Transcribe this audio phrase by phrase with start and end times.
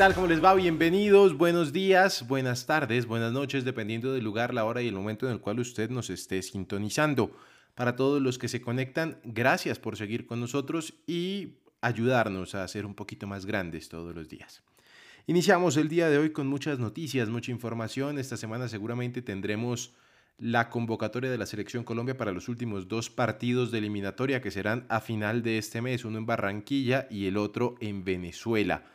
[0.00, 0.14] tal?
[0.14, 0.54] ¿Cómo les va?
[0.54, 5.26] Bienvenidos, buenos días, buenas tardes, buenas noches, dependiendo del lugar, la hora y el momento
[5.26, 7.36] en el cual usted nos esté sintonizando.
[7.74, 12.86] Para todos los que se conectan, gracias por seguir con nosotros y ayudarnos a ser
[12.86, 14.62] un poquito más grandes todos los días.
[15.26, 18.18] Iniciamos el día de hoy con muchas noticias, mucha información.
[18.18, 19.92] Esta semana seguramente tendremos
[20.38, 24.86] la convocatoria de la Selección Colombia para los últimos dos partidos de eliminatoria que serán
[24.88, 28.86] a final de este mes, uno en Barranquilla y el otro en Venezuela.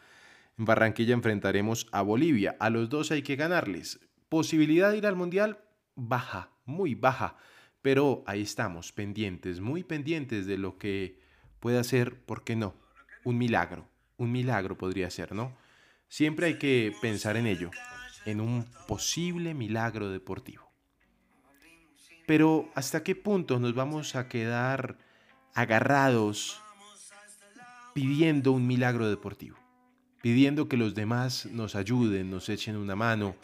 [0.57, 2.55] En Barranquilla enfrentaremos a Bolivia.
[2.59, 3.99] A los dos hay que ganarles.
[4.29, 5.59] Posibilidad de ir al Mundial
[5.95, 7.35] baja, muy baja.
[7.81, 11.19] Pero ahí estamos, pendientes, muy pendientes de lo que
[11.59, 12.75] pueda ser, ¿por qué no?
[13.23, 13.87] Un milagro.
[14.17, 15.55] Un milagro podría ser, ¿no?
[16.07, 17.69] Siempre hay que pensar en ello,
[18.25, 20.71] en un posible milagro deportivo.
[22.25, 24.97] Pero ¿hasta qué punto nos vamos a quedar
[25.53, 26.59] agarrados
[27.93, 29.64] pidiendo un milagro deportivo?
[30.25, 33.35] Pidiendo que los demás nos ayuden, nos echen una mano,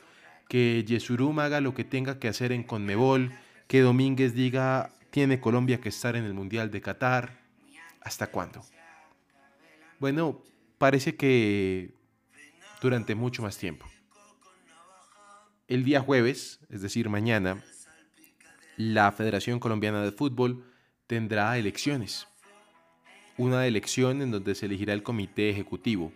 [0.50, 3.32] que Yesurum haga lo que tenga que hacer en Conmebol,
[3.68, 7.38] que Domínguez diga tiene Colombia que estar en el Mundial de Qatar.
[8.02, 8.66] ¿Hasta cuándo?
[10.00, 10.42] Bueno,
[10.80, 11.94] parece que
[12.82, 13.86] durante mucho más tiempo.
[15.68, 17.64] El día jueves, es decir, mañana,
[18.76, 20.66] la Federación Colombiana de Fútbol
[21.06, 22.28] tendrá elecciones.
[23.38, 26.12] Una elección en donde se elegirá el comité ejecutivo.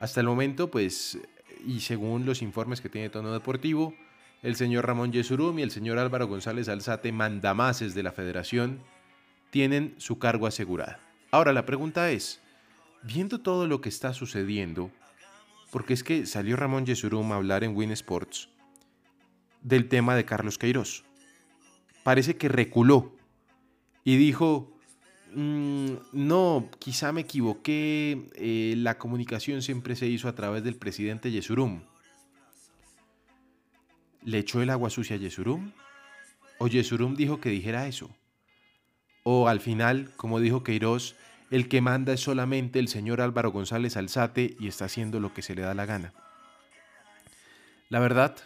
[0.00, 1.18] Hasta el momento, pues,
[1.64, 3.94] y según los informes que tiene Tono Deportivo,
[4.42, 8.80] el señor Ramón Yesurum y el señor Álvaro González Alzate, mandamases de la federación,
[9.50, 10.96] tienen su cargo asegurado.
[11.30, 12.40] Ahora la pregunta es,
[13.02, 14.90] viendo todo lo que está sucediendo,
[15.70, 18.48] porque es que salió Ramón Yesurum a hablar en Win Sports
[19.62, 21.04] del tema de Carlos Queiroz
[22.02, 23.14] parece que reculó
[24.04, 24.72] y dijo,
[25.34, 31.30] mm, no, quizá me equivoqué, eh, la comunicación siempre se hizo a través del presidente
[31.30, 31.82] Yesurum.
[34.24, 35.72] ¿Le echó el agua sucia a Yesurum?
[36.58, 38.10] ¿O Yesurum dijo que dijera eso?
[39.22, 41.16] ¿O al final, como dijo Queiroz,
[41.50, 45.42] el que manda es solamente el señor Álvaro González Alzate y está haciendo lo que
[45.42, 46.12] se le da la gana?
[47.88, 48.36] La verdad,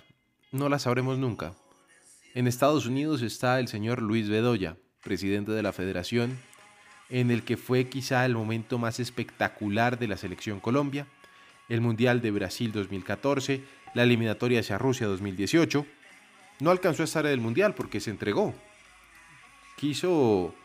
[0.52, 1.54] no la sabremos nunca.
[2.34, 6.38] En Estados Unidos está el señor Luis Bedoya, presidente de la federación,
[7.14, 11.06] en el que fue quizá el momento más espectacular de la selección Colombia,
[11.68, 13.62] el Mundial de Brasil 2014,
[13.94, 15.86] la eliminatoria hacia Rusia 2018.
[16.58, 18.52] No alcanzó a estar en el Mundial porque se entregó.
[19.76, 20.56] Quiso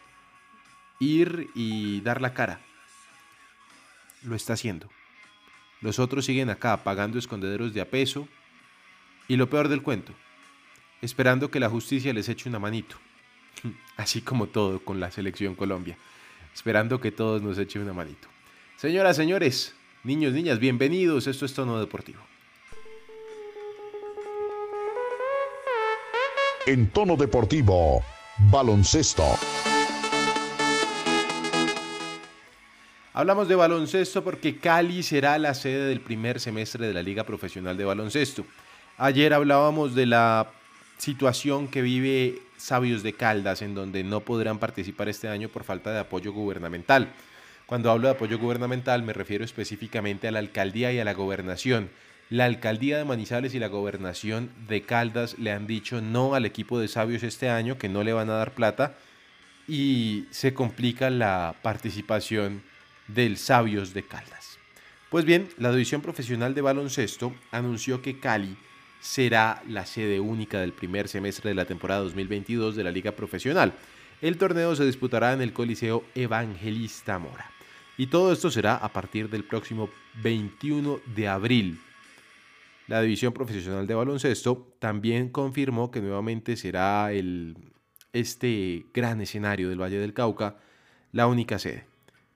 [0.99, 2.59] ir y dar la cara.
[4.23, 4.89] Lo está haciendo.
[5.81, 8.27] Los otros siguen acá pagando escondederos de a peso.
[9.27, 10.13] Y lo peor del cuento,
[11.03, 12.95] esperando que la justicia les eche una manito.
[13.97, 15.95] Así como todo con la selección Colombia.
[16.53, 18.27] Esperando que todos nos echen una manito.
[18.77, 21.27] Señoras, señores, niños, niñas, bienvenidos.
[21.27, 22.19] Esto es Tono Deportivo.
[26.65, 28.03] En tono deportivo,
[28.51, 29.23] baloncesto.
[33.13, 37.75] Hablamos de baloncesto porque Cali será la sede del primer semestre de la Liga Profesional
[37.75, 38.45] de Baloncesto.
[38.97, 40.51] Ayer hablábamos de la
[40.99, 45.91] situación que vive Sabios de Caldas, en donde no podrán participar este año por falta
[45.91, 47.13] de apoyo gubernamental.
[47.66, 51.90] Cuando hablo de apoyo gubernamental me refiero específicamente a la alcaldía y a la gobernación.
[52.29, 56.79] La alcaldía de Manizales y la gobernación de Caldas le han dicho no al equipo
[56.79, 58.97] de Sabios este año, que no le van a dar plata,
[59.67, 62.61] y se complica la participación
[63.07, 64.59] del Sabios de Caldas.
[65.09, 68.57] Pues bien, la División Profesional de Baloncesto anunció que Cali
[68.99, 73.73] será la sede única del primer semestre de la temporada 2022 de la Liga Profesional.
[74.22, 77.49] El torneo se disputará en el Coliseo Evangelista Mora.
[77.97, 79.90] Y todo esto será a partir del próximo
[80.22, 81.79] 21 de abril.
[82.87, 87.55] La División Profesional de Baloncesto también confirmó que nuevamente será el,
[88.13, 90.57] este gran escenario del Valle del Cauca
[91.11, 91.85] la única sede.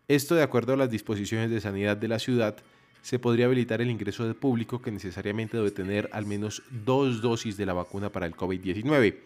[0.07, 2.57] Esto de acuerdo a las disposiciones de sanidad de la ciudad
[3.03, 7.57] se podría habilitar el ingreso de público que necesariamente debe tener al menos dos dosis
[7.57, 9.17] de la vacuna para el COVID-19.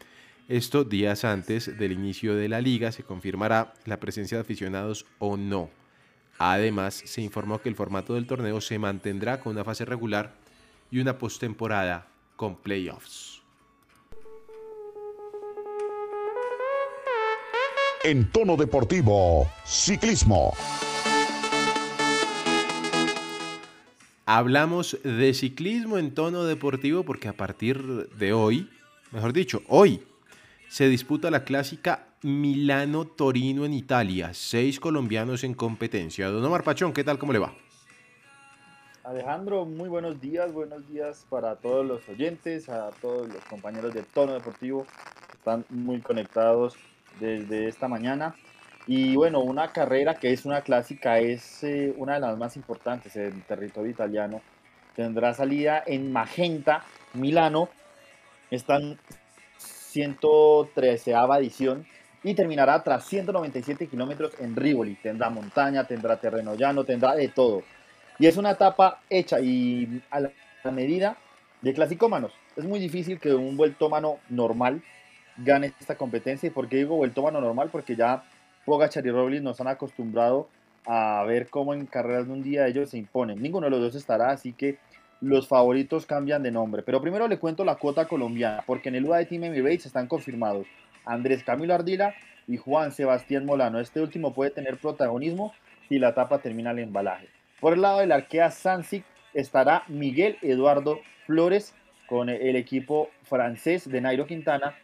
[0.49, 5.37] Esto días antes del inicio de la liga se confirmará la presencia de aficionados o
[5.37, 5.69] no.
[6.39, 10.33] Además, se informó que el formato del torneo se mantendrá con una fase regular
[10.89, 13.43] y una postemporada con playoffs.
[18.03, 20.53] En tono deportivo, ciclismo.
[24.29, 28.69] Hablamos de ciclismo en tono deportivo porque a partir de hoy,
[29.13, 30.03] mejor dicho, hoy,
[30.67, 34.33] se disputa la clásica Milano-Torino en Italia.
[34.33, 36.27] Seis colombianos en competencia.
[36.27, 37.17] Don Omar Pachón, ¿qué tal?
[37.17, 37.53] ¿Cómo le va?
[39.05, 44.03] Alejandro, muy buenos días, buenos días para todos los oyentes, a todos los compañeros de
[44.03, 44.85] Tono Deportivo,
[45.35, 46.75] están muy conectados
[47.21, 48.35] desde esta mañana.
[48.87, 53.17] Y bueno, una carrera que es una clásica, es eh, una de las más importantes
[53.17, 54.41] en territorio italiano.
[54.95, 57.67] Tendrá salida en Magenta, Milano,
[58.49, 58.97] están
[59.57, 61.85] 113 edición
[62.23, 64.95] y terminará tras 197 kilómetros en Rivoli.
[64.95, 67.63] Tendrá montaña, tendrá terreno llano, tendrá de todo.
[68.19, 70.31] Y es una etapa hecha y a la
[70.71, 71.17] medida
[71.61, 72.31] de clasicómanos.
[72.55, 74.81] Es muy difícil que un vueltómano normal
[75.37, 76.47] gane esta competencia.
[76.47, 77.69] ¿Y por qué digo vueltómano normal?
[77.69, 78.23] Porque ya
[78.67, 80.49] Pogachar y Robles nos han acostumbrado
[80.85, 83.41] a ver cómo en carreras de un día ellos se imponen.
[83.41, 84.77] Ninguno de los dos estará, así que
[85.21, 86.83] los favoritos cambian de nombre.
[86.83, 90.67] Pero primero le cuento la cuota colombiana, porque en el UAE Team Emirates están confirmados
[91.05, 92.13] Andrés Camilo Ardila
[92.45, 93.79] y Juan Sebastián Molano.
[93.79, 95.53] Este último puede tener protagonismo
[95.87, 97.29] si la etapa termina el embalaje.
[97.61, 101.73] Por el lado del Arkea Sansic estará Miguel Eduardo Flores
[102.05, 104.75] con el equipo francés de Nairo Quintana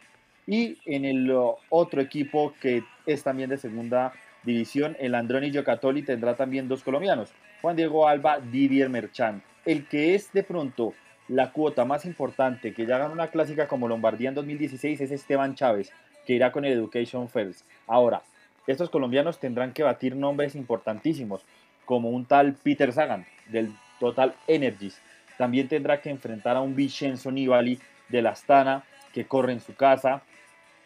[0.46, 1.32] y en el
[1.70, 4.12] otro equipo que es también de segunda
[4.42, 7.30] división, el Androni Giocatoli tendrá también dos colombianos,
[7.62, 9.42] Juan Diego Alba, Didier Merchant.
[9.64, 10.92] El que es de pronto
[11.28, 15.54] la cuota más importante que ya ganó una clásica como Lombardía en 2016 es Esteban
[15.54, 15.90] Chávez,
[16.26, 17.64] que irá con el Education First.
[17.86, 18.22] Ahora,
[18.66, 21.42] estos colombianos tendrán que batir nombres importantísimos
[21.84, 25.00] como un tal Peter Sagan del Total Energies.
[25.38, 29.74] También tendrá que enfrentar a un Vincenzo Nibali de la Astana que corre en su
[29.74, 30.22] casa,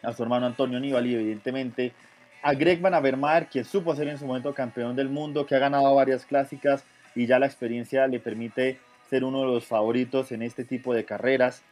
[0.03, 1.93] a su hermano Antonio Nibali evidentemente,
[2.43, 5.59] a Greg Van Avermaet que supo ser en su momento campeón del mundo, que ha
[5.59, 6.85] ganado varias clásicas
[7.15, 8.79] y ya la experiencia le permite
[9.11, 11.63] ser uno de los favoritos en este tipo de carreras.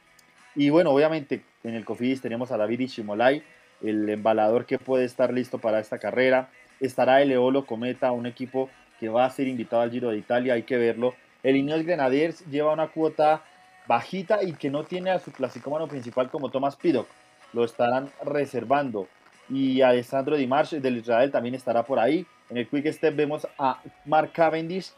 [0.54, 3.42] Y bueno, obviamente en el Cofidis tenemos a David Ishimolai,
[3.82, 6.48] el embalador que puede estar listo para esta carrera.
[6.80, 10.54] Estará el Eolo Cometa, un equipo que va a ser invitado al Giro de Italia,
[10.54, 11.14] hay que verlo.
[11.42, 13.42] El Ineos Grenadiers lleva una cuota
[13.86, 17.06] bajita y que no tiene a su clasicómano principal como Thomas Piddock.
[17.52, 19.08] Lo estarán reservando.
[19.48, 22.26] Y Alessandro Di March del Israel también estará por ahí.
[22.50, 24.92] En el Quick Step vemos a Mark Cavendish.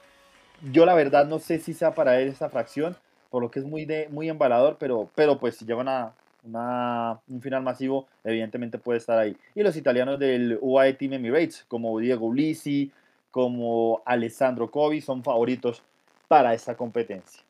[0.72, 2.96] Yo la verdad no sé si sea para él esta fracción,
[3.30, 6.12] por lo que es muy, muy embalador, pero, pero pues si lleva una,
[6.44, 9.36] una, un final masivo, evidentemente puede estar ahí.
[9.54, 12.90] Y los italianos del UAE Team Emirates, como Diego Ulisi,
[13.30, 15.82] como Alessandro Covi son favoritos
[16.26, 17.42] para esta competencia.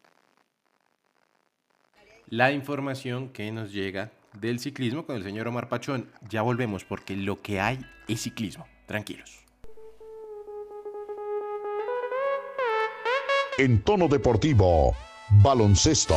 [2.29, 4.11] La información que nos llega
[4.41, 6.11] del ciclismo con el señor Omar Pachón.
[6.29, 8.67] Ya volvemos porque lo que hay es ciclismo.
[8.87, 9.45] Tranquilos.
[13.59, 14.95] En tono deportivo,
[15.43, 16.17] baloncesto.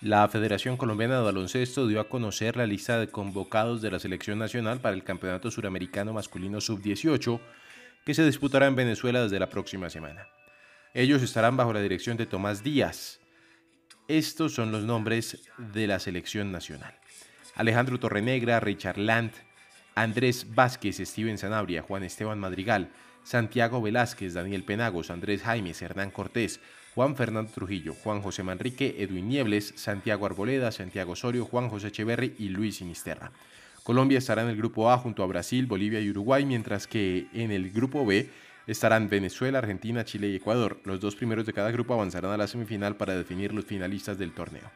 [0.00, 4.36] La Federación Colombiana de Baloncesto dio a conocer la lista de convocados de la selección
[4.36, 7.38] nacional para el Campeonato Suramericano Masculino Sub-18
[8.04, 10.26] que se disputará en Venezuela desde la próxima semana.
[10.92, 13.20] Ellos estarán bajo la dirección de Tomás Díaz.
[14.12, 16.94] Estos son los nombres de la selección nacional.
[17.54, 19.30] Alejandro Torrenegra, Richard Land,
[19.94, 22.90] Andrés Vázquez, Steven Sanabria, Juan Esteban Madrigal,
[23.22, 26.60] Santiago Velázquez, Daniel Penagos, Andrés Jaimes, Hernán Cortés,
[26.94, 32.34] Juan Fernando Trujillo, Juan José Manrique, Edwin Niebles, Santiago Arboleda, Santiago Osorio, Juan José Echeverri
[32.38, 33.32] y Luis Sinisterra.
[33.82, 37.50] Colombia estará en el grupo A junto a Brasil, Bolivia y Uruguay, mientras que en
[37.50, 38.28] el grupo B
[38.66, 40.80] estarán Venezuela, Argentina, Chile y Ecuador.
[40.84, 44.32] Los dos primeros de cada grupo avanzarán a la semifinal para definir los finalistas del
[44.32, 44.70] torneo.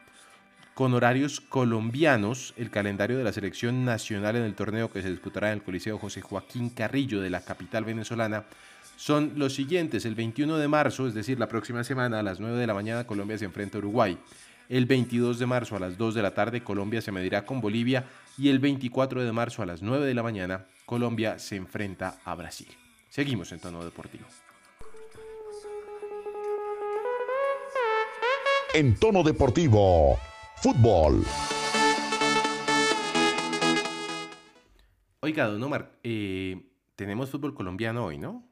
[0.74, 5.48] Con horarios colombianos, el calendario de la selección nacional en el torneo que se disputará
[5.48, 8.44] en el Coliseo José Joaquín Carrillo de la capital venezolana
[8.96, 10.04] son los siguientes.
[10.04, 13.06] El 21 de marzo, es decir, la próxima semana a las 9 de la mañana,
[13.06, 14.18] Colombia se enfrenta a Uruguay.
[14.68, 18.04] El 22 de marzo a las 2 de la tarde, Colombia se medirá con Bolivia.
[18.36, 22.34] Y el 24 de marzo a las 9 de la mañana, Colombia se enfrenta a
[22.34, 22.68] Brasil.
[23.16, 24.26] Seguimos en tono deportivo.
[28.74, 30.18] En tono deportivo,
[30.56, 31.24] fútbol.
[35.20, 36.62] Oiga, don Omar, eh,
[36.94, 38.44] tenemos fútbol colombiano hoy, ¿no?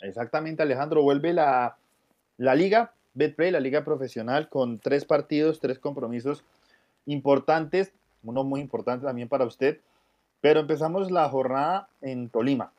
[0.00, 1.00] Exactamente, Alejandro.
[1.00, 1.78] Vuelve la,
[2.36, 6.44] la liga, Betplay, la liga profesional, con tres partidos, tres compromisos
[7.06, 9.80] importantes, uno muy importante también para usted.
[10.46, 12.70] Pero empezamos la jornada en Tolima,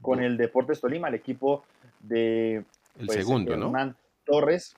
[0.00, 1.62] con el Deportes Tolima, el equipo
[2.00, 2.64] de
[2.98, 3.66] El pues, segundo, ¿no?
[3.66, 4.74] Hernán Torres,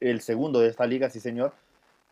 [0.00, 1.52] el segundo de esta liga, sí señor.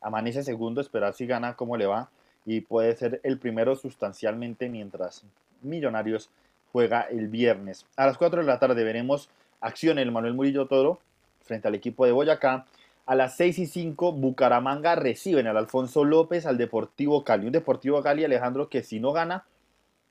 [0.02, 2.10] Amanece segundo, esperar si gana cómo le va.
[2.44, 5.24] Y puede ser el primero sustancialmente mientras
[5.62, 6.28] Millonarios
[6.70, 7.86] juega el viernes.
[7.96, 9.30] A las 4 de la tarde veremos
[9.62, 11.00] acción el Manuel Murillo Toro
[11.40, 12.66] frente al equipo de Boyacá.
[13.08, 17.46] A las 6 y 5, Bucaramanga reciben al Alfonso López al Deportivo Cali.
[17.46, 19.46] Un Deportivo Cali, Alejandro, que si no gana,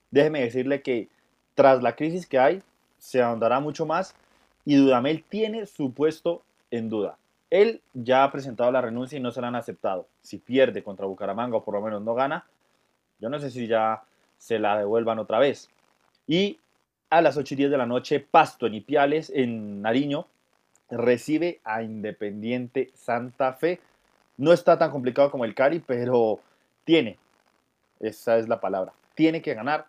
[0.09, 1.07] déjeme decirle que
[1.53, 2.63] tras la crisis que hay,
[2.97, 4.15] se ahondará mucho más
[4.65, 7.19] y Dudamel tiene su puesto en duda.
[7.51, 10.07] Él ya ha presentado la renuncia y no se la han aceptado.
[10.23, 12.47] Si pierde contra Bucaramanga o por lo menos no gana,
[13.19, 14.01] yo no sé si ya
[14.39, 15.69] se la devuelvan otra vez.
[16.25, 16.57] Y
[17.11, 20.25] a las 8 y 10 de la noche, Pasto en Ipiales, en Nariño,
[20.89, 23.79] recibe a Independiente Santa Fe.
[24.37, 26.39] No está tan complicado como el Cari, pero
[26.83, 27.17] tiene,
[27.99, 29.87] esa es la palabra, tiene que ganar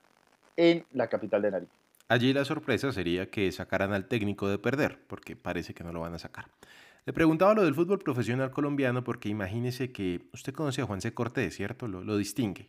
[0.57, 1.73] en la capital de Nariño.
[2.09, 6.01] Allí la sorpresa sería que sacaran al técnico de perder, porque parece que no lo
[6.01, 6.47] van a sacar.
[7.05, 11.55] Le preguntaba lo del fútbol profesional colombiano porque imagínese que usted conoce a Juanse Cortés,
[11.55, 11.87] ¿cierto?
[11.87, 12.69] Lo, lo distingue.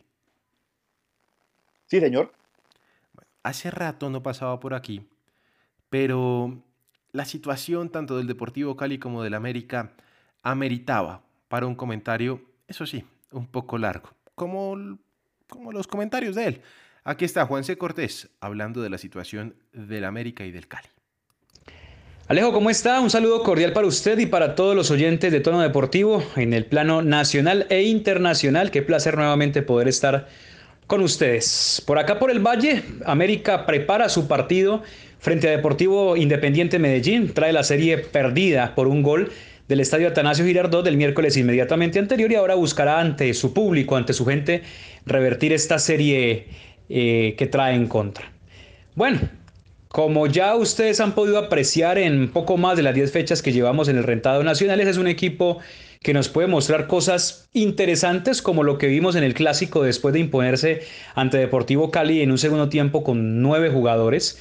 [1.86, 2.32] Sí, señor.
[3.42, 5.06] Hace rato no pasaba por aquí,
[5.88, 6.62] pero
[7.12, 9.92] la situación tanto del Deportivo Cali como del América
[10.42, 14.98] ameritaba para un comentario, eso sí, un poco largo, como,
[15.48, 16.62] como los comentarios de él.
[17.04, 20.88] Aquí está Juanse Cortés hablando de la situación del América y del Cali.
[22.28, 23.00] Alejo, ¿cómo está?
[23.00, 26.64] Un saludo cordial para usted y para todos los oyentes de Tono Deportivo en el
[26.64, 28.70] plano nacional e internacional.
[28.70, 30.28] Qué placer nuevamente poder estar
[30.86, 31.82] con ustedes.
[31.84, 34.82] Por acá por el Valle, América prepara su partido
[35.20, 37.32] frente a Deportivo Independiente Medellín.
[37.32, 39.30] Trae la serie perdida por un gol
[39.68, 44.12] del estadio Atanasio Girardot del miércoles inmediatamente anterior y ahora buscará ante su público, ante
[44.12, 44.62] su gente,
[45.06, 46.48] revertir esta serie
[46.88, 48.32] eh, que trae en contra.
[48.96, 49.20] Bueno,
[49.86, 53.88] como ya ustedes han podido apreciar en poco más de las 10 fechas que llevamos
[53.88, 55.58] en el rentado nacional, ese es un equipo
[56.02, 60.20] que nos puede mostrar cosas interesantes como lo que vimos en el clásico después de
[60.20, 60.82] imponerse
[61.14, 64.38] ante Deportivo Cali en un segundo tiempo con nueve jugadores,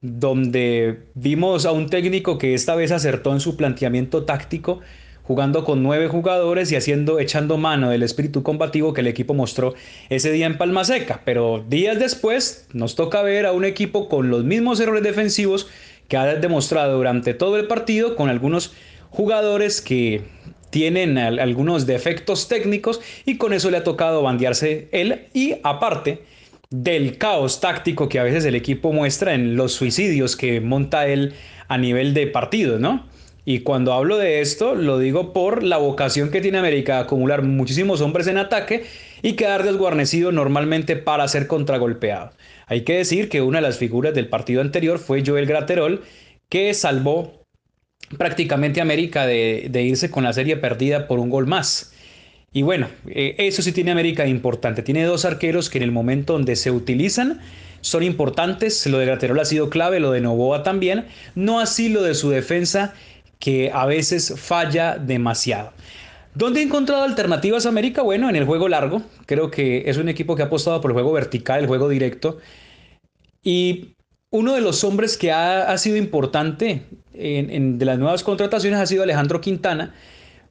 [0.00, 4.80] donde vimos a un técnico que esta vez acertó en su planteamiento táctico
[5.22, 9.74] jugando con nueve jugadores y haciendo, echando mano del espíritu combativo que el equipo mostró
[10.08, 11.20] ese día en Palma Seca.
[11.24, 15.68] Pero días después nos toca ver a un equipo con los mismos errores defensivos
[16.08, 18.72] que ha demostrado durante todo el partido, con algunos
[19.10, 20.22] jugadores que
[20.70, 26.22] tienen algunos defectos técnicos y con eso le ha tocado bandearse él y aparte
[26.70, 31.34] del caos táctico que a veces el equipo muestra en los suicidios que monta él
[31.66, 33.08] a nivel de partido, ¿no?
[33.44, 37.42] Y cuando hablo de esto, lo digo por la vocación que tiene América de acumular
[37.42, 38.84] muchísimos hombres en ataque
[39.22, 42.30] y quedar desguarnecido normalmente para ser contragolpeado.
[42.66, 46.04] Hay que decir que una de las figuras del partido anterior fue Joel Graterol,
[46.48, 47.46] que salvó
[48.16, 51.92] prácticamente a América de, de irse con la serie perdida por un gol más.
[52.52, 54.82] Y bueno, eh, eso sí tiene América importante.
[54.82, 57.40] Tiene dos arqueros que en el momento donde se utilizan
[57.80, 58.86] son importantes.
[58.86, 61.06] Lo de Graterol ha sido clave, lo de Novoa también.
[61.34, 62.94] No así lo de su defensa
[63.38, 65.72] que a veces falla demasiado.
[66.34, 68.02] ¿Dónde ha encontrado alternativas América?
[68.02, 69.02] Bueno, en el juego largo.
[69.26, 72.38] Creo que es un equipo que ha apostado por el juego vertical, el juego directo.
[73.42, 73.96] Y
[74.30, 76.82] uno de los hombres que ha, sido importante
[77.14, 79.94] en, de las nuevas contrataciones ha sido Alejandro Quintana,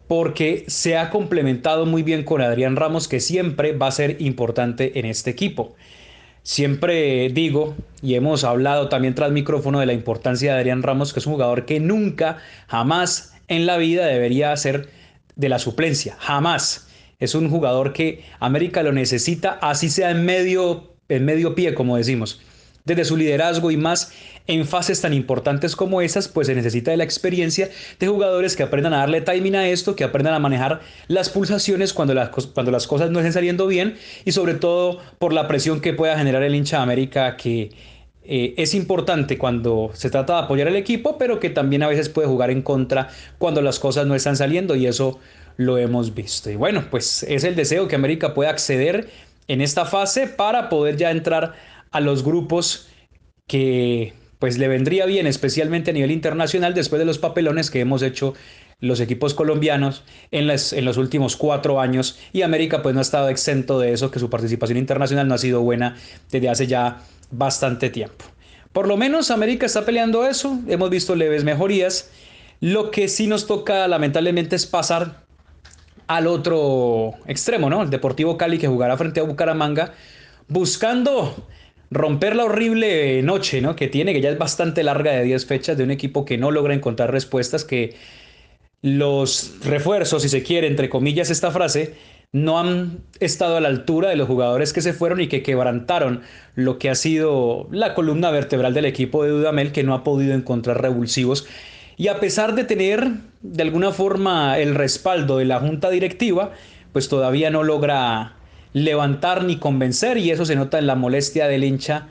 [0.10, 4.98] porque se ha complementado muy bien con Adrián Ramos, que siempre va a ser importante
[5.00, 5.76] en este equipo.
[6.42, 11.20] Siempre digo, y hemos hablado también tras micrófono de la importancia de Adrián Ramos, que
[11.20, 14.90] es un jugador que nunca, jamás en la vida debería ser
[15.36, 16.88] de la suplencia, jamás.
[17.20, 21.98] Es un jugador que América lo necesita, así sea en medio, en medio pie, como
[21.98, 22.42] decimos
[22.90, 24.12] desde su liderazgo y más
[24.48, 27.70] en fases tan importantes como esas, pues se necesita de la experiencia
[28.00, 31.94] de jugadores que aprendan a darle timing a esto, que aprendan a manejar las pulsaciones
[31.94, 35.82] cuando las, cuando las cosas no estén saliendo bien y sobre todo por la presión
[35.82, 37.70] que pueda generar el hincha de América que
[38.24, 42.10] eh, es importante cuando se trata de apoyar al equipo, pero que también a veces
[42.10, 45.20] puede jugar en contra cuando las cosas no están saliendo y eso
[45.58, 46.50] lo hemos visto.
[46.50, 49.10] Y bueno, pues es el deseo que América pueda acceder
[49.48, 51.54] en esta fase para poder ya entrar
[51.92, 52.88] a los grupos
[53.48, 58.02] que pues le vendría bien, especialmente a nivel internacional, después de los papelones que hemos
[58.02, 58.34] hecho
[58.80, 63.02] los equipos colombianos en, las, en los últimos cuatro años y América pues no ha
[63.02, 65.98] estado exento de eso, que su participación internacional no ha sido buena
[66.32, 68.24] desde hace ya bastante tiempo.
[68.72, 72.12] Por lo menos América está peleando eso, hemos visto leves mejorías,
[72.62, 75.24] lo que sí nos toca lamentablemente es pasar
[76.08, 77.84] al otro extremo, ¿no?
[77.84, 79.94] El Deportivo Cali que jugará frente a Bucaramanga
[80.48, 81.46] buscando
[81.92, 83.76] romper la horrible noche ¿no?
[83.76, 86.52] que tiene, que ya es bastante larga de 10 fechas, de un equipo que no
[86.52, 87.96] logra encontrar respuestas, que
[88.82, 91.96] los refuerzos, si se quiere, entre comillas, esta frase,
[92.32, 96.22] no han estado a la altura de los jugadores que se fueron y que quebrantaron
[96.56, 100.34] lo que ha sido la columna vertebral del equipo de Dudamel, que no ha podido
[100.34, 101.48] encontrar revulsivos.
[101.98, 106.54] y a pesar de tener de alguna forma el respaldo de la junta directiva,
[106.94, 108.39] pues todavía no logra
[108.74, 112.08] levantar ni convencer y eso se nota en la molestia del hincha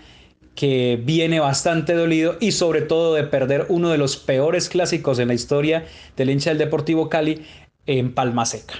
[0.54, 5.28] que viene bastante dolido y sobre todo de perder uno de los peores clásicos en
[5.28, 5.86] la historia
[6.16, 7.42] del hincha del Deportivo Cali
[7.86, 8.74] en Palma Seca.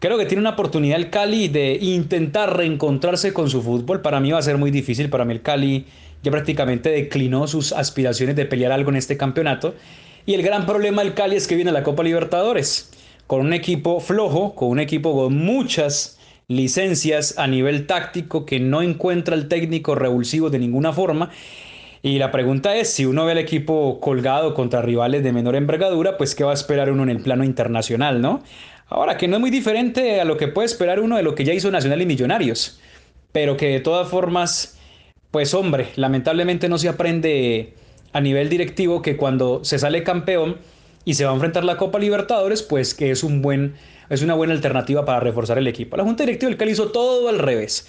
[0.00, 4.00] Creo que tiene una oportunidad el Cali de intentar reencontrarse con su fútbol.
[4.00, 5.10] Para mí va a ser muy difícil.
[5.10, 5.84] Para mí el Cali
[6.22, 9.74] ya prácticamente declinó sus aspiraciones de pelear algo en este campeonato.
[10.24, 12.90] Y el gran problema del Cali es que viene a la Copa Libertadores
[13.26, 16.18] con un equipo flojo, con un equipo con muchas
[16.50, 21.30] licencias a nivel táctico que no encuentra el técnico revulsivo de ninguna forma.
[22.02, 26.18] Y la pregunta es, si uno ve al equipo colgado contra rivales de menor envergadura,
[26.18, 28.42] pues qué va a esperar uno en el plano internacional, ¿no?
[28.88, 31.44] Ahora, que no es muy diferente a lo que puede esperar uno de lo que
[31.44, 32.80] ya hizo Nacional y Millonarios,
[33.30, 34.76] pero que de todas formas,
[35.30, 37.74] pues hombre, lamentablemente no se aprende
[38.12, 40.56] a nivel directivo que cuando se sale campeón
[41.04, 43.74] y se va a enfrentar la Copa Libertadores, pues que es, un buen,
[44.08, 45.96] es una buena alternativa para reforzar el equipo.
[45.96, 47.86] La Junta Directiva del Cali hizo todo al revés.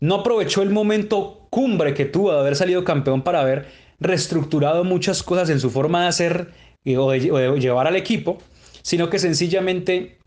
[0.00, 3.66] No aprovechó el momento cumbre que tuvo de haber salido campeón para haber
[3.98, 6.52] reestructurado muchas cosas en su forma de hacer
[6.84, 8.38] eh, o de, llevar al equipo,
[8.82, 10.18] sino que sencillamente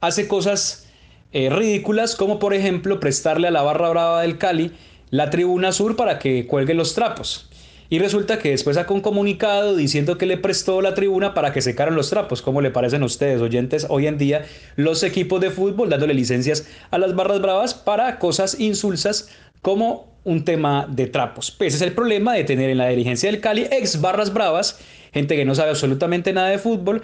[0.00, 0.88] hace cosas
[1.32, 4.72] eh, ridículas como por ejemplo prestarle a la barra brava del Cali
[5.10, 7.47] la tribuna sur para que cuelgue los trapos.
[7.90, 11.62] Y resulta que después sacó un comunicado diciendo que le prestó la tribuna para que
[11.62, 12.42] secaran los trapos.
[12.42, 13.86] ¿Cómo le parecen a ustedes, oyentes?
[13.88, 14.44] Hoy en día
[14.76, 19.30] los equipos de fútbol dándole licencias a las barras bravas para cosas insulsas
[19.62, 21.50] como un tema de trapos.
[21.50, 24.78] Pues ese es el problema de tener en la dirigencia del Cali ex barras bravas,
[25.14, 27.02] gente que no sabe absolutamente nada de fútbol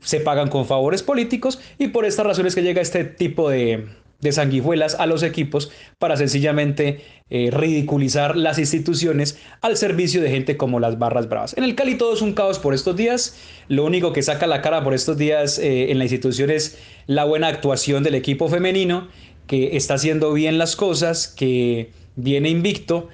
[0.00, 3.86] se pagan con favores políticos y por estas razones que llega este tipo de,
[4.20, 7.00] de sanguijuelas a los equipos para sencillamente
[7.30, 11.56] eh, ridiculizar las instituciones al servicio de gente como las barras bravas.
[11.56, 13.36] En el Cali todo es un caos por estos días.
[13.68, 17.24] Lo único que saca la cara por estos días eh, en la institución es la
[17.24, 19.08] buena actuación del equipo femenino,
[19.46, 23.08] que está haciendo bien las cosas, que viene invicto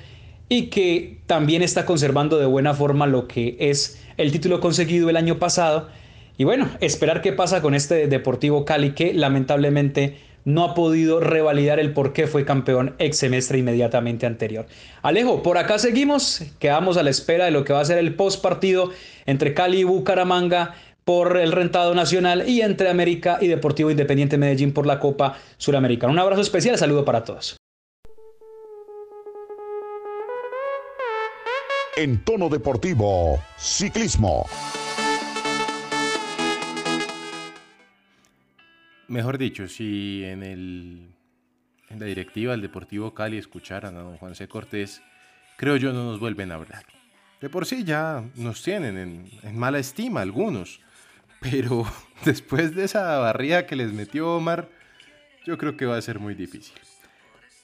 [0.48, 5.16] y que también está conservando de buena forma lo que es el título conseguido el
[5.16, 5.88] año pasado
[6.38, 11.78] y bueno, esperar qué pasa con este Deportivo Cali que lamentablemente no ha podido revalidar
[11.78, 14.66] el por qué fue campeón ex semestre inmediatamente anterior.
[15.02, 18.14] Alejo, por acá seguimos, quedamos a la espera de lo que va a ser el
[18.14, 18.90] post partido
[19.26, 20.74] entre Cali y Bucaramanga
[21.05, 26.12] por el rentado nacional y entre América y Deportivo Independiente Medellín por la Copa Suramericana.
[26.12, 27.57] Un abrazo especial, saludo para todos.
[31.96, 34.46] En tono deportivo, ciclismo.
[39.12, 41.14] Mejor dicho, si en, el,
[41.90, 44.48] en la directiva del Deportivo Cali escucharan a don Juan C.
[44.48, 45.03] Cortés,
[45.59, 46.87] creo yo no nos vuelven a hablar.
[47.38, 50.81] De por sí ya nos tienen en, en mala estima algunos,
[51.42, 51.85] pero
[52.25, 54.70] después de esa barría que les metió Omar,
[55.44, 56.81] yo creo que va a ser muy difícil.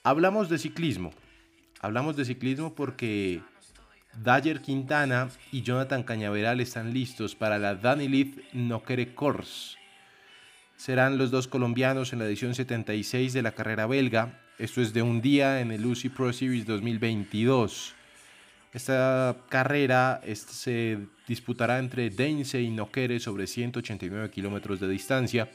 [0.02, 1.14] Hablamos de ciclismo.
[1.80, 3.40] Hablamos de ciclismo porque
[4.22, 9.77] Dyer Quintana y Jonathan Cañaveral están listos para la Danilith Nokere Course
[10.78, 14.40] serán los dos colombianos en la edición 76 de la carrera belga.
[14.58, 17.94] Esto es de un día en el UCI Pro Series 2022.
[18.72, 25.50] Esta carrera se disputará entre Deinze y Nokere sobre 189 kilómetros de distancia.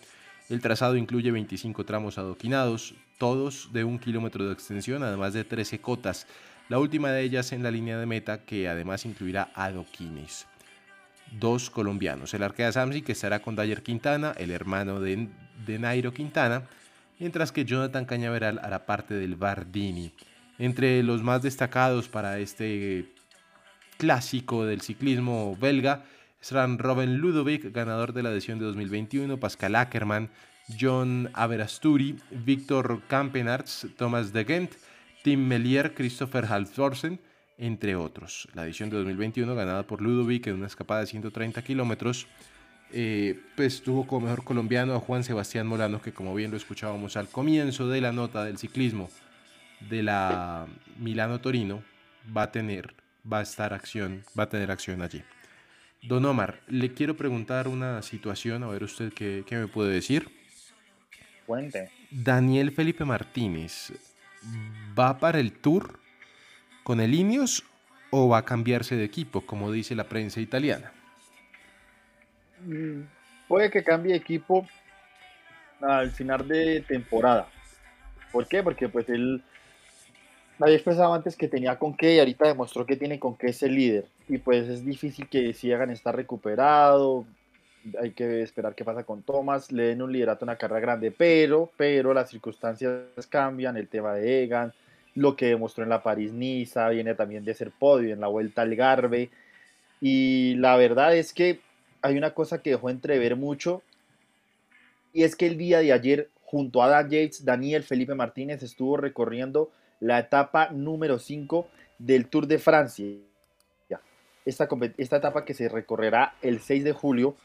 [0.49, 5.79] El trazado incluye 25 tramos adoquinados, todos de un kilómetro de extensión, además de 13
[5.79, 6.27] cotas.
[6.67, 10.47] La última de ellas en la línea de meta, que además incluirá adoquines
[11.39, 12.33] dos colombianos.
[12.33, 15.29] El Arquea Samsi, que estará con Dyer Quintana, el hermano de,
[15.65, 16.63] de Nairo Quintana,
[17.19, 20.11] mientras que Jonathan Cañaveral hará parte del Bardini.
[20.59, 23.13] Entre los más destacados para este
[23.97, 26.03] clásico del ciclismo belga
[26.39, 30.29] serán Robin Ludovic, ganador de la edición de 2021, Pascal Ackermann,
[30.79, 34.71] John Averasturi, Víctor Campenarts, Thomas de Gent,
[35.23, 37.19] Tim Melier, Christopher Halvorsen,
[37.57, 38.47] entre otros.
[38.53, 42.27] La edición de 2021 ganada por Ludovic en una escapada de 130 kilómetros.
[42.91, 47.17] Eh, pues tuvo como mejor colombiano a Juan Sebastián Molano, que como bien lo escuchábamos
[47.17, 49.09] al comienzo de la nota del ciclismo
[49.89, 51.83] de la Milano Torino,
[52.35, 52.93] va a tener,
[53.31, 55.23] va a estar acción, va a tener acción allí.
[56.03, 60.29] Don Omar, le quiero preguntar una situación, a ver usted qué, qué me puede decir.
[61.45, 61.89] Cuente.
[62.11, 63.91] Daniel Felipe Martínez,
[64.97, 66.02] ¿va para el Tour
[66.83, 67.63] con el Ineos
[68.11, 70.91] o va a cambiarse de equipo, como dice la prensa italiana?
[72.65, 73.01] Mm,
[73.47, 74.65] Puede que cambie equipo
[75.81, 77.47] al final de temporada.
[78.31, 78.63] ¿Por qué?
[78.63, 79.43] Porque pues él
[80.59, 83.61] había expresado antes que tenía con qué y ahorita demostró que tiene con qué es
[83.61, 84.05] líder.
[84.27, 87.25] Y pues es difícil que si hagan estar recuperado.
[88.01, 89.71] Hay que esperar qué pasa con Thomas.
[89.71, 93.75] Le den un liderato una carrera grande, pero, pero las circunstancias cambian.
[93.75, 94.73] El tema de Egan,
[95.15, 98.75] lo que demostró en la París-Niza, viene también de ser podio en la vuelta al
[98.75, 99.29] Garbe.
[100.01, 101.59] Y la verdad es que
[102.01, 103.81] hay una cosa que dejó entrever mucho.
[105.13, 108.97] Y es que el día de ayer, junto a Dan Yates, Daniel Felipe Martínez estuvo
[108.97, 111.67] recorriendo la etapa número 5
[111.99, 113.05] del Tour de Francia.
[114.45, 117.37] Esta, esta etapa que se recorrerá el 6 de julio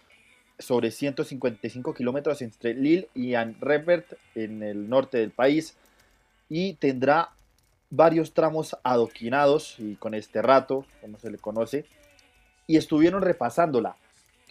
[0.59, 5.77] sobre 155 kilómetros entre Lille y Anvers en el norte del país
[6.49, 7.31] y tendrá
[7.91, 11.85] varios tramos adoquinados y con este rato, como se le conoce,
[12.67, 13.97] y estuvieron repasándola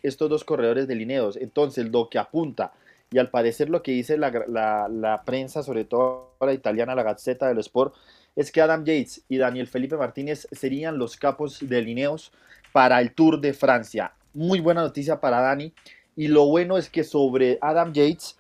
[0.04, 1.38] estos dos corredores delineados.
[1.38, 2.74] Entonces, lo que apunta,
[3.12, 7.62] y al parecer lo que dice la, prensa, sobre todo la italiana, la Gazzetta dello
[7.62, 7.96] Sport,
[8.36, 12.32] es que Adam Yates y Daniel Felipe Martínez serían los capos de lineos
[12.72, 14.14] para el Tour de Francia.
[14.34, 15.74] Muy buena noticia para Dani.
[16.16, 18.38] Y lo bueno es que sobre Adam Yates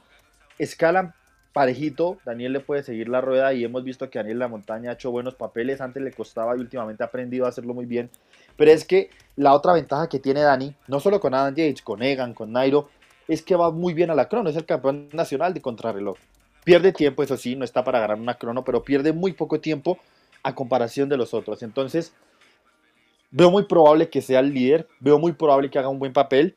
[0.59, 1.13] escalan
[1.57, 2.19] parejito.
[2.23, 5.09] Daniel le puede seguir la rueda y hemos visto que Daniel la montaña ha hecho
[5.09, 5.81] buenos papeles.
[5.81, 8.11] Antes le costaba y últimamente ha aprendido a hacerlo muy bien.
[8.57, 12.03] Pero es que la otra ventaja que tiene Dani, no solo con Adam Yates, con
[12.03, 12.89] Egan, con Nairo,
[13.27, 14.51] es que va muy bien a la crono.
[14.51, 16.17] Es el campeón nacional de contrarreloj.
[16.63, 19.97] Pierde tiempo, eso sí, no está para ganar una crono, pero pierde muy poco tiempo
[20.43, 21.63] a comparación de los otros.
[21.63, 22.13] Entonces,
[23.31, 26.55] veo muy probable que sea el líder, veo muy probable que haga un buen papel.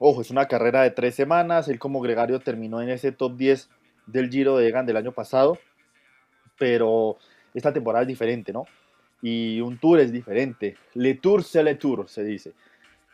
[0.00, 3.70] Ojo, es una carrera de tres semanas, él como gregario terminó en ese top 10
[4.06, 5.58] del Giro de Egan del año pasado,
[6.58, 7.18] pero
[7.54, 8.64] esta temporada es diferente, ¿no?
[9.22, 10.76] Y un tour es diferente.
[10.94, 12.52] Le Tour, c'est le Tour, se dice.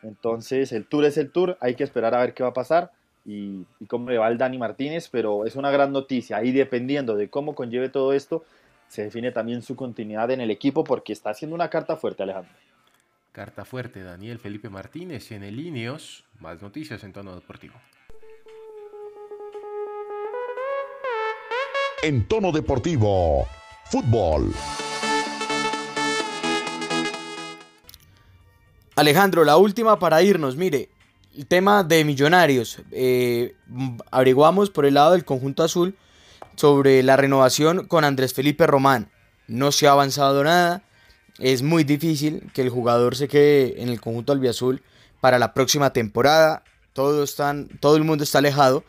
[0.02, 2.90] Entonces, el tour es el tour, hay que esperar a ver qué va a pasar
[3.24, 6.42] y, y cómo le va al Dani Martínez, pero es una gran noticia.
[6.42, 8.44] Y dependiendo de cómo conlleve todo esto,
[8.88, 12.52] se define también su continuidad en el equipo porque está haciendo una carta fuerte, Alejandro.
[13.32, 16.24] Carta fuerte, Daniel Felipe Martínez en el Ineos.
[16.40, 17.74] Más noticias en tono deportivo.
[22.04, 23.46] En tono deportivo,
[23.84, 24.52] fútbol.
[28.96, 30.56] Alejandro, la última para irnos.
[30.56, 30.88] Mire,
[31.36, 32.80] el tema de millonarios.
[32.90, 33.54] Eh,
[34.10, 35.96] averiguamos por el lado del conjunto azul
[36.56, 39.08] sobre la renovación con Andrés Felipe Román.
[39.46, 40.82] No se ha avanzado nada.
[41.38, 44.82] Es muy difícil que el jugador se quede en el conjunto albiazul
[45.20, 46.64] para la próxima temporada.
[46.94, 47.24] Todo,
[47.78, 48.82] todo el mundo está alejado.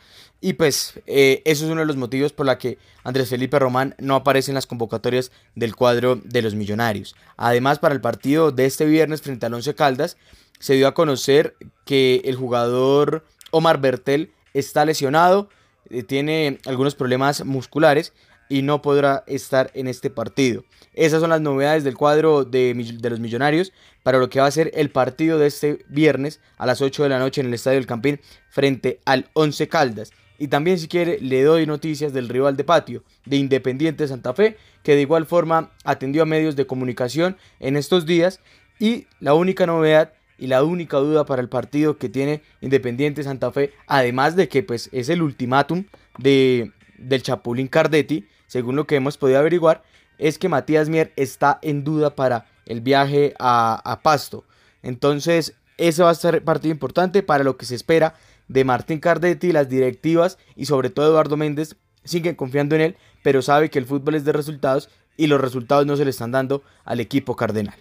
[0.46, 3.96] Y pues eh, eso es uno de los motivos por la que Andrés Felipe Román
[3.98, 7.16] no aparece en las convocatorias del cuadro de los millonarios.
[7.38, 10.18] Además, para el partido de este viernes frente al Once Caldas,
[10.60, 15.48] se dio a conocer que el jugador Omar Bertel está lesionado,
[15.90, 18.12] eh, tiene algunos problemas musculares
[18.50, 20.66] y no podrá estar en este partido.
[20.94, 23.72] Esas son las novedades del cuadro de, de los millonarios
[24.04, 27.10] para lo que va a ser el partido de este viernes a las 8 de
[27.10, 30.12] la noche en el Estadio del Campín frente al Once Caldas.
[30.40, 34.58] Y también si quiere le doy noticias del rival de patio, de Independiente Santa Fe,
[34.84, 38.40] que de igual forma atendió a medios de comunicación en estos días.
[38.80, 43.52] Y la única novedad y la única duda para el partido que tiene Independiente Santa
[43.52, 45.86] Fe, además de que pues es el ultimátum
[46.18, 49.84] de, del Chapulín Cardetti, según lo que hemos podido averiguar,
[50.18, 54.46] es que Matías Mier está en duda para el viaje a, a Pasto.
[54.82, 58.16] Entonces, ese va a ser partido importante para lo que se espera
[58.48, 63.42] de Martín Cardetti, las directivas y sobre todo Eduardo Méndez siguen confiando en él, pero
[63.42, 66.64] sabe que el fútbol es de resultados y los resultados no se le están dando
[66.84, 67.78] al equipo cardenal.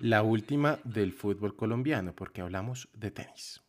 [0.00, 3.62] La última del fútbol colombiano, porque hablamos de tenis.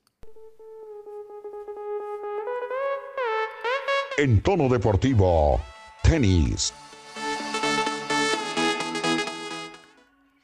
[4.17, 5.62] En tono deportivo,
[6.04, 6.73] tenis.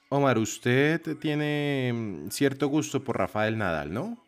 [0.09, 4.23] Omar, usted tiene mm, cierto gusto por Rafael Nadal, ¿no?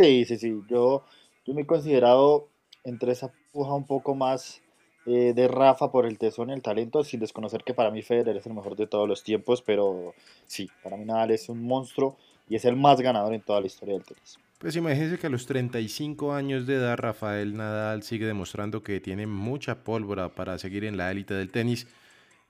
[0.00, 0.62] Sí, sí, sí.
[0.70, 1.04] Yo,
[1.44, 2.48] yo me he considerado
[2.84, 4.62] entre esa puja un poco más
[5.04, 8.34] eh, de Rafa por el tesón y el talento, sin desconocer que para mí Federer
[8.38, 10.14] es el mejor de todos los tiempos, pero
[10.46, 12.16] sí, para mí Nadal es un monstruo
[12.48, 14.38] y es el más ganador en toda la historia del tenis.
[14.58, 19.26] Pues imagínense que a los 35 años de edad Rafael Nadal sigue demostrando que tiene
[19.26, 21.86] mucha pólvora para seguir en la élite del tenis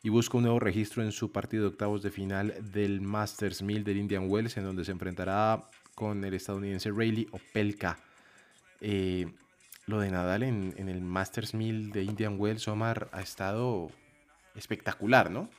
[0.05, 3.83] y busca un nuevo registro en su partido de octavos de final del Masters 1000
[3.83, 5.65] del Indian Wells en donde se enfrentará
[6.01, 7.99] con el estadounidense Rayleigh Opelka.
[8.81, 9.27] Eh,
[9.85, 13.91] lo de Nadal en, el Masters 1000 de Indian Wells, Omar, ha estado
[14.57, 15.51] espectacular, ¿no?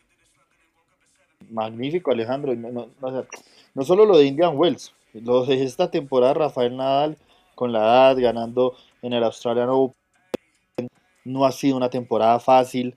[1.51, 2.55] Magnífico, Alejandro.
[2.55, 7.17] No solo lo de Indian Wells, lo de esta temporada, Rafael Nadal
[7.53, 10.87] con la edad, ganando en el Australian Open,
[11.23, 12.95] no ha sido una temporada fácil.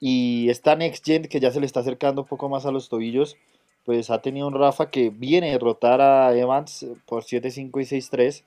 [0.00, 2.88] Y esta Next Gen que ya se le está acercando un poco más a los
[2.88, 3.36] tobillos,
[3.84, 8.44] pues ha tenido un Rafa que viene a derrotar a Evans por 7-5 y 6-3.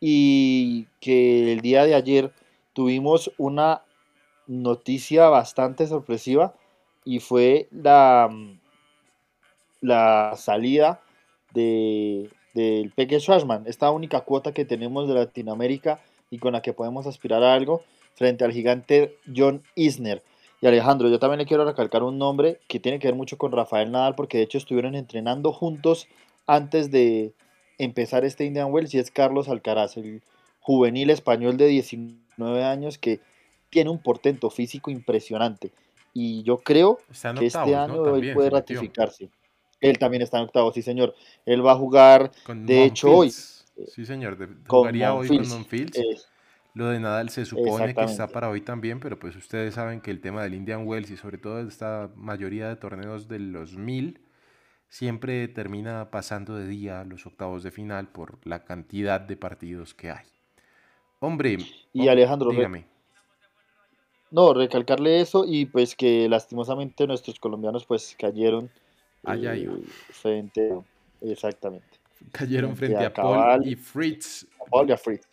[0.00, 2.32] Y que el día de ayer
[2.72, 3.82] tuvimos una
[4.46, 6.54] noticia bastante sorpresiva
[7.04, 8.30] y fue la,
[9.80, 11.00] la salida
[11.52, 16.00] de, del Peque Schwarzman, esta única cuota que tenemos de Latinoamérica
[16.30, 17.82] y con la que podemos aspirar a algo
[18.14, 20.22] frente al gigante John Isner.
[20.60, 23.52] Y Alejandro, yo también le quiero recalcar un nombre que tiene que ver mucho con
[23.52, 26.08] Rafael Nadal, porque de hecho estuvieron entrenando juntos
[26.46, 27.32] antes de
[27.78, 30.22] empezar este Indian Wells, y es Carlos Alcaraz, el
[30.60, 33.20] juvenil español de 19 años que
[33.70, 35.70] tiene un portento físico impresionante.
[36.12, 36.98] Y yo creo
[37.38, 39.28] que este año él puede ratificarse.
[39.80, 41.14] Él también está en octavo, sí señor.
[41.46, 43.30] Él va a jugar, Con de hecho, hoy.
[43.30, 44.36] Sí, señor.
[44.36, 46.16] de- jugaría hoy con eh,
[46.78, 50.12] Lo de Nadal se supone que está para hoy también, pero pues ustedes saben que
[50.12, 54.20] el tema del Indian Wells y sobre todo esta mayoría de torneos de los 1000
[54.88, 60.12] siempre termina pasando de día los octavos de final por la cantidad de partidos que
[60.12, 60.24] hay.
[61.18, 61.58] Hombre,
[61.92, 62.86] Y Alejandro, dígame.
[64.30, 68.70] no, recalcarle eso y pues que lastimosamente nuestros colombianos pues cayeron
[69.24, 69.64] Ay, ay.
[69.64, 70.78] eh, frente,
[71.22, 71.98] exactamente,
[72.30, 75.26] Cayeron frente frente a a Paul y Fritz, a Paul y a Fritz.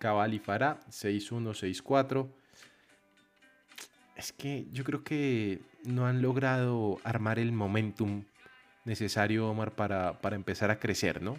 [0.00, 2.26] Cabal y Farah, 6-1, 6-4.
[4.16, 8.24] Es que yo creo que no han logrado armar el momentum
[8.86, 11.36] necesario, Omar, para, para empezar a crecer, ¿no?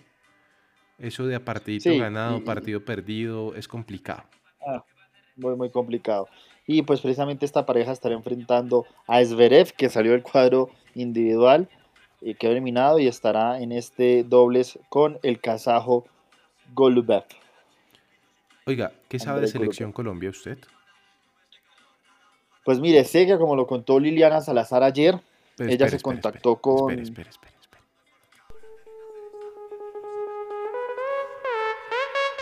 [0.99, 4.23] Eso de a partidito Sí, ganado, y- partido perdido, es complicado.
[4.65, 4.83] Ah,
[5.35, 6.29] muy, muy complicado.
[6.67, 11.67] Y pues precisamente esta pareja estará enfrentando a Zverev, que salió del cuadro individual,
[12.21, 16.05] y quedó eliminado y estará en este dobles con el kazajo
[16.75, 17.25] Golubev.
[18.71, 19.59] Oiga, ¿qué sabe de André.
[19.59, 20.57] Selección Colombia usted?
[22.63, 25.19] Pues mire, sé que como lo contó Liliana Salazar ayer,
[25.57, 27.81] Pero Ella espere, se espere, contactó espere, con- Espere, espere, espere, espere.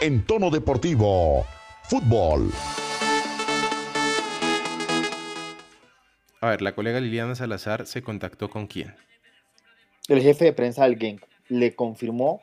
[0.01, 1.47] En tono deportivo,
[1.83, 2.51] fútbol.
[6.41, 8.95] A ver, la colega Liliana Salazar se contactó con quién.
[10.09, 12.41] el jefe de prensa del Genk le confirmó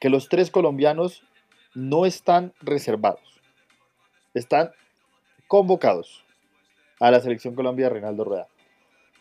[0.00, 1.22] que los tres colombianos
[1.76, 3.38] no están reservados,
[4.32, 4.70] están
[5.46, 6.24] convocados
[6.98, 8.48] a la selección Colombia de Reinaldo Rueda.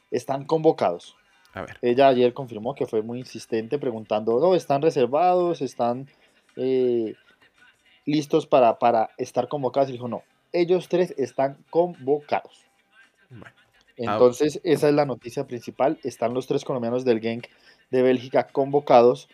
[0.10, 1.18] Están convocados.
[1.54, 6.08] A ver, Ella ayer confirmó que fue muy insistente preguntando, no, están reservados, están
[6.56, 7.16] eh,
[8.06, 9.90] listos para, para estar convocados.
[9.90, 12.64] Y dijo, no, ellos tres están convocados.
[13.30, 13.54] bueno.
[13.98, 16.00] Entonces, esa es la noticia principal.
[16.04, 17.48] Están los tres colombianos del Genk
[17.92, 19.28] de Bélgica convocados.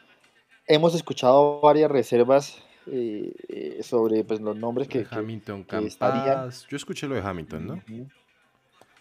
[0.67, 6.49] Hemos escuchado varias reservas eh, eh, sobre pues, los nombres que, Hamilton que estarían.
[6.69, 7.73] Yo escuché lo de Hamilton, ¿no?
[7.73, 8.07] Ujú.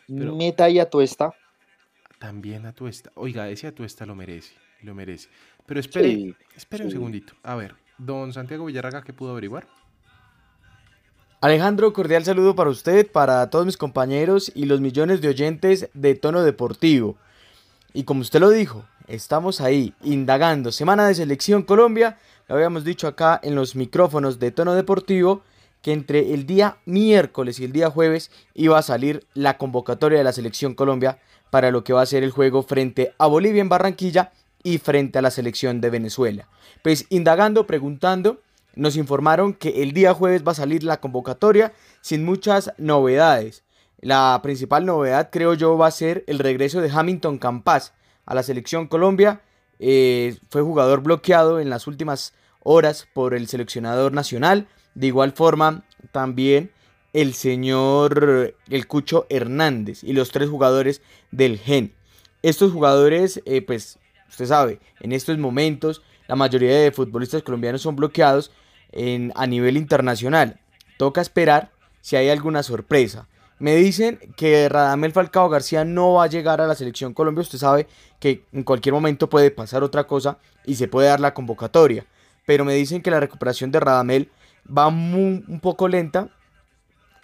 [0.09, 1.33] Pero- Meta y Atuesta.
[2.19, 3.11] También Atuesta.
[3.15, 5.29] Oiga, ese Atuesta lo merece, lo merece.
[5.67, 7.33] Pero espere, Sí, espere un segundito.
[7.43, 9.67] A ver, don Santiago Villarraga, ¿qué pudo averiguar?
[11.41, 16.15] Alejandro, cordial saludo para usted, para todos mis compañeros y los millones de oyentes de
[16.15, 17.17] tono deportivo.
[17.95, 20.71] Y como usted lo dijo, estamos ahí indagando.
[20.71, 22.19] Semana de Selección Colombia,
[22.51, 25.43] lo habíamos dicho acá en los micrófonos de tono deportivo,
[25.83, 30.25] que entre el día miércoles y el día jueves iba a salir la convocatoria de
[30.25, 33.69] la Selección Colombia para lo que va a ser el juego frente a Bolivia en
[33.69, 34.33] Barranquilla
[34.65, 36.49] y frente a la selección de Venezuela.
[36.83, 38.41] Pues indagando, preguntando,
[38.75, 43.63] nos informaron que el día jueves va a salir la convocatoria sin muchas novedades.
[44.01, 47.93] La principal novedad, creo yo, va a ser el regreso de Hamilton Campas
[48.27, 49.41] a la selección Colombia.
[49.81, 54.69] Eh, fue jugador bloqueado en las últimas horas por el seleccionador nacional.
[54.95, 56.71] De igual forma, también
[57.13, 61.95] el señor El Cucho Hernández y los tres jugadores del GEN.
[62.43, 67.97] Estos jugadores, eh, pues, usted sabe, en estos momentos la mayoría de futbolistas colombianos son
[67.97, 68.53] bloqueados
[68.93, 70.61] en, a nivel internacional.
[70.97, 73.27] Toca esperar si hay alguna sorpresa.
[73.61, 77.43] Me dicen que Radamel Falcao García no va a llegar a la selección Colombia.
[77.43, 77.87] Usted sabe
[78.19, 82.07] que en cualquier momento puede pasar otra cosa y se puede dar la convocatoria.
[82.47, 84.31] Pero me dicen que la recuperación de Radamel
[84.67, 86.31] va mu- un poco lenta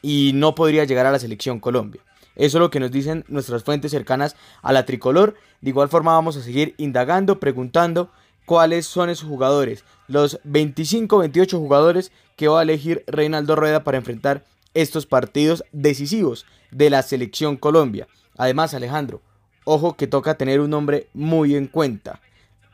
[0.03, 2.03] y no podría llegar a la selección Colombia.
[2.37, 5.35] Eso es lo que nos dicen nuestras fuentes cercanas a la tricolor.
[5.63, 8.11] De igual forma vamos a seguir indagando, preguntando
[8.45, 9.85] cuáles son esos jugadores.
[10.07, 14.45] Los 25, 28 jugadores que va a elegir Reinaldo Rueda para enfrentar
[14.77, 18.07] estos partidos decisivos de la selección Colombia.
[18.37, 19.23] Además, Alejandro,
[19.65, 22.21] ojo que toca tener un nombre muy en cuenta.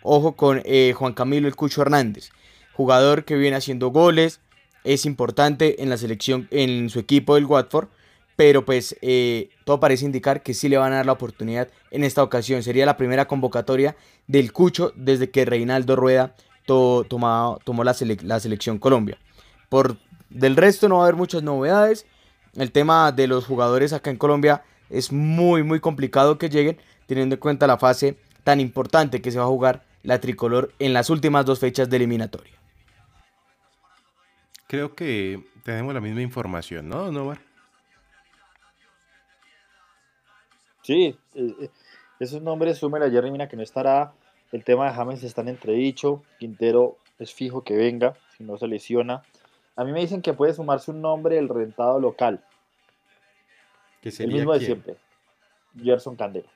[0.03, 2.31] Ojo con eh, Juan Camilo El Cucho Hernández,
[2.73, 4.41] jugador que viene haciendo goles,
[4.83, 7.89] es importante en la selección, en su equipo del Watford,
[8.35, 12.03] pero pues eh, todo parece indicar que sí le van a dar la oportunidad en
[12.03, 12.65] esta ocasión.
[12.65, 13.95] Sería la primera convocatoria
[14.27, 16.35] del Cucho desde que Reinaldo Rueda
[16.67, 19.19] tomó la, la selección Colombia.
[19.69, 19.97] Por
[20.35, 22.07] del resto no va a haber muchas novedades.
[22.55, 27.35] El tema de los jugadores acá en Colombia es muy muy complicado que lleguen teniendo
[27.35, 31.11] en cuenta la fase tan importante que se va a jugar la tricolor en las
[31.11, 32.53] últimas dos fechas de eliminatoria.
[34.67, 37.41] Creo que tenemos la misma información, ¿no, Novar?
[40.83, 41.71] Sí, eh,
[42.19, 44.13] esos nombres, súmela a Jerry Mina que no estará.
[44.51, 46.23] El tema de James está en entredicho.
[46.39, 49.23] Quintero es fijo que venga, si no se lesiona.
[49.77, 52.45] A mí me dicen que puede sumarse un nombre del rentado local,
[54.01, 54.97] Que el mismo de siempre.
[55.81, 56.49] Gerson Candela.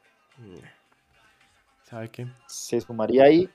[1.84, 2.26] ¿Sabe qué?
[2.46, 3.48] Se sumaría ahí.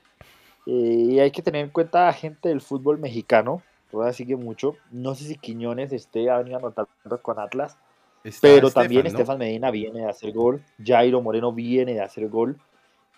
[0.66, 0.70] eh,
[1.10, 3.62] y hay que tener en cuenta a gente del fútbol mexicano.
[3.92, 4.76] Rueda sigue mucho.
[4.90, 7.76] No sé si Quiñones esté ha venido anotando con Atlas.
[8.24, 9.08] Está Pero Estefan, también ¿no?
[9.08, 12.58] Estefan Medina viene de hacer gol, Jairo Moreno viene de hacer gol.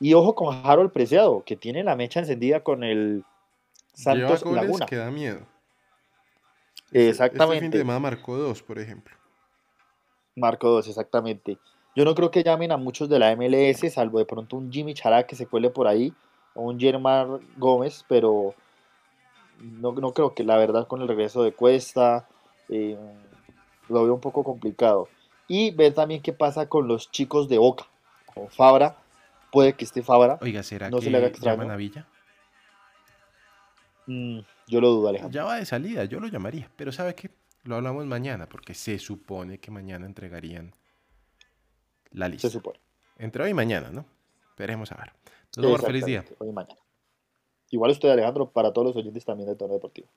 [0.01, 3.25] Y ojo con Harold Preciado, que tiene la mecha encendida con el
[3.97, 4.87] Lleva Santos goles Laguna.
[4.87, 5.41] que da miedo.
[6.95, 7.69] Este- Este fin Exactamente.
[7.71, 9.15] de semana marcó dos, por ejemplo.
[10.37, 11.59] Marco 2, exactamente.
[11.95, 14.95] Yo no creo que llamen a muchos de la MLS, salvo de pronto un Jimmy
[14.95, 16.13] Chará que se cuele por ahí,
[16.55, 18.55] o un Germán Gómez, pero
[19.61, 22.27] no, no creo que la verdad con el regreso de Cuesta
[22.69, 22.99] eh,
[23.89, 25.09] lo veo un poco complicado.
[25.47, 27.87] Y ver también qué pasa con los chicos de Boca,
[28.35, 28.97] con Fabra,
[29.53, 31.57] puede que esté Fabra, Oiga, ¿será No se que le haga extraño.
[31.59, 32.09] llaman a Villa?
[34.07, 35.35] Mm, yo lo dudo Alejandro.
[35.35, 36.71] Ya va de salida, yo lo llamaría.
[36.77, 37.31] Pero ¿sabe qué?
[37.65, 40.75] Lo hablamos mañana, porque se supone que mañana entregarían
[42.11, 42.49] la lista.
[42.49, 42.79] Se supone.
[43.19, 44.05] Entre hoy y mañana, ¿no?
[44.51, 45.13] Esperemos a ver.
[45.57, 46.25] Vemos, feliz día.
[46.39, 46.81] Hoy y mañana.
[47.71, 50.09] Igual usted Alejandro, para todos los oyentes también de Tono Deportivo.